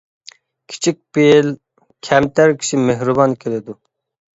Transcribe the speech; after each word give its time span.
كىچىك 0.73 0.97
پېئىل، 1.19 1.53
كەمتەر 2.11 2.59
كىشى 2.59 2.85
مېھرىبان 2.91 3.41
كېلىدۇ. 3.47 3.83